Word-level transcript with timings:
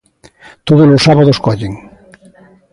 Tódolos 0.67 1.05
sábados 1.07 1.37
collen. 1.45 1.73